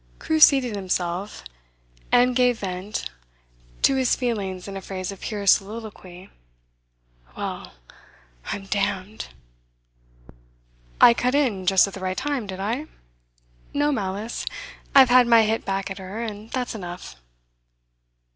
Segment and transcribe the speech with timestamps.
[0.17, 1.43] Crewe seated himself
[2.11, 3.11] and gave vent
[3.83, 6.31] to his feelings in a phrase of pure soliloquy:
[7.37, 7.73] 'Well,
[8.47, 9.27] I'm damned!'
[10.99, 12.87] 'I cut in just at the right time, did I?
[13.75, 14.43] No malice.
[14.95, 17.15] I've had my hit back at her, and that's enough.